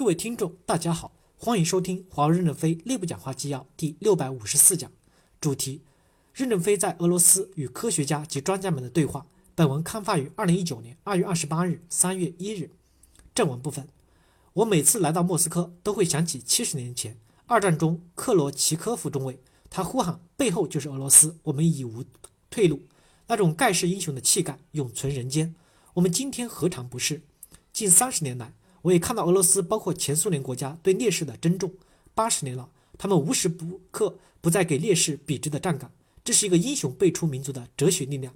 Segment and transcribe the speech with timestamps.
[0.00, 4.90] 各位听众，大家好，欢迎收听华为任正非内部讲话纪要第六百五十四讲，
[5.38, 5.82] 主题：
[6.32, 9.26] 任正非在俄罗斯与科学家及专家们的对话。
[9.54, 12.70] 本文刊发于二零一九年二月二十八日、三月一日。
[13.34, 13.88] 正文部分：
[14.54, 19.38] 我每次来到莫斯科，都会想起七十年前二战中克罗奇科夫中尉，
[19.68, 22.02] 他呼喊“背后就是俄罗斯，我们已无
[22.48, 22.80] 退路”，
[23.28, 25.54] 那种盖世英雄的气概永存人间。
[25.92, 27.20] 我们今天何尝不是？
[27.70, 31.72] 近三十年来，我也看到俄罗斯，包括前苏联国家对烈士的珍重。
[32.14, 35.90] 八十年了，他们无时不刻不在给烈士笔直的站岗。
[36.24, 38.34] 这是一个英雄辈出民族的哲学力量。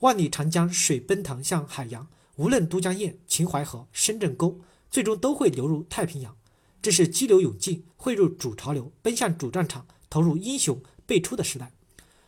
[0.00, 2.06] 万里长江水奔腾向海洋，
[2.36, 4.60] 无论都江堰、秦淮河、深圳沟，
[4.90, 6.36] 最终都会流入太平洋。
[6.80, 11.72] 这是激流勇进，汇入主潮流，奔向主战场，投入英雄辈出的时代，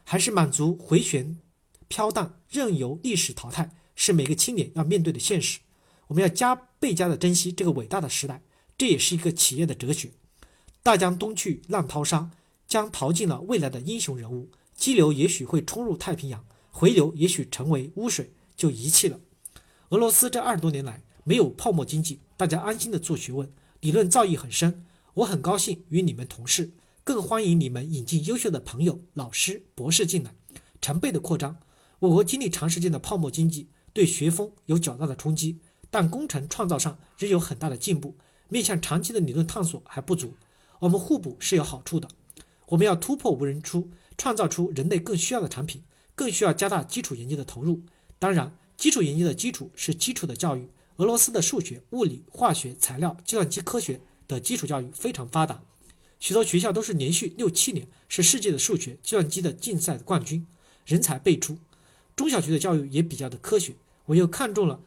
[0.02, 1.38] 还是满足回旋
[1.86, 5.60] 飘荡，任由历史淘汰，是每个青年要面对的现实。
[6.10, 8.42] 我们要加倍加的珍惜这个伟大的时代，
[8.76, 10.10] 这也是一个企业的哲学。
[10.82, 12.32] 大江东去，浪淘沙，
[12.66, 14.50] 将淘尽了未来的英雄人物。
[14.74, 19.20] 激流也许会冲入太平洋，回流也许成为污水，就遗弃了。
[19.90, 24.84] 俄罗斯这二十多年来没有泡沫经济，大家安心的做学问，理论造诣很深。
[25.14, 26.72] 我很高兴与你们同事，
[27.04, 30.34] 更欢迎你们引进优秀的朋友、老师、博士进来，
[30.80, 31.58] 成倍的扩张。
[32.00, 35.60] 我国经历长时间的泡沫经济，对学风有较大的冲击。
[35.90, 38.14] 但工程创造上仍有很大的进步，
[38.48, 40.34] 面向长期的理论探索还不足。
[40.78, 42.08] 我们互补是有好处的。
[42.68, 45.82] 我们要突破无人出，创造出人类更需要的产品，
[46.14, 47.82] 更需要加大基础研究的投入。
[48.18, 50.70] 当然，基础研究的基础是基础的教育。
[50.96, 55.62] 俄罗斯的数学、物理、化学、材料、计算机科学的基础教育非常发达，
[56.18, 60.46] 许多学校都是连续六七年是世界的数学、计算机的竞赛的冠军，
[60.84, 61.56] 人才辈出。
[62.14, 63.74] 中小学的教育也比较的科学。
[64.06, 64.80] 我又看中了。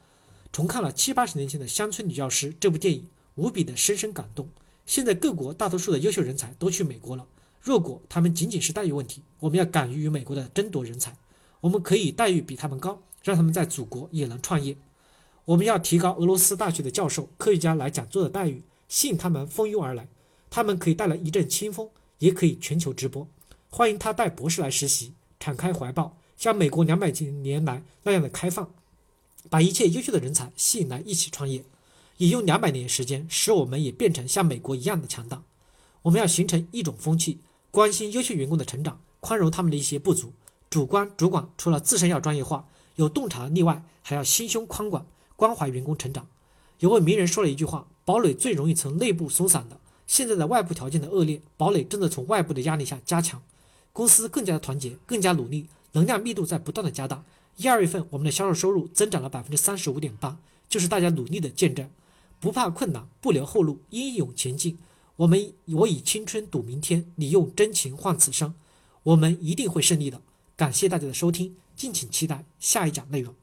[0.54, 4.48] 重看了七八十年前的《乡村女教师》这部电影，无比的深深感动。
[4.86, 7.26] 现在各国大多数的优秀人才都去美国了，
[7.60, 11.18] 若果他们仅仅是待遇问题，我们要敢于与美国的争夺人才，
[11.60, 14.78] 我们可以待遇比他们高，让他们在祖国也能创业。
[15.46, 20.08] 我们要提高俄罗斯大学的教授、科学家来讲座的待遇，吸引他们蜂拥而来。
[20.52, 23.28] 他们可以带来一阵清风，也可以全球直播。
[23.72, 28.70] 欢迎他带博士来实习，敞开怀抱，像美国两百几年来那样的开放。
[29.50, 31.64] 把一切优秀的人才吸引来一起创业，
[32.18, 35.44] 也用两百年时间使我们也变成像美国一样的强大。
[36.04, 37.40] 我们要形成一种风气，
[37.72, 40.34] 关心优秀员工的成长，宽容他们的一些不足。
[40.70, 45.06] 主观主管除了自身要专业化，有洞察力外，还要心胸宽广，
[45.36, 46.28] 关怀员工成长。
[46.80, 53.42] 有位名人说了一句话：“堡垒最容易从内部松散的。”现在的外部条件的恶劣，堡垒正在从外部的压力下加强。
[53.94, 57.24] 公司更加的团结，更加努力，能量密度在不断的加大。
[57.58, 61.90] 一二月份，我们的销售收入增长了百分之三十五点八，就是大家努力的见证。
[62.40, 64.78] 不怕困难，不留后路，英勇前进。
[65.16, 68.54] 我们我以青春赌明天，你用真情换此生。
[69.04, 70.22] 我们一定会胜利的。
[70.56, 73.34] 感谢大家的收听，敬请期待下一讲内容。